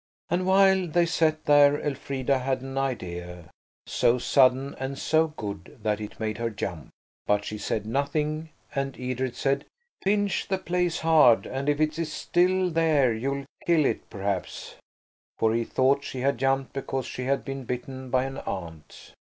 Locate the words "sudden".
4.17-4.73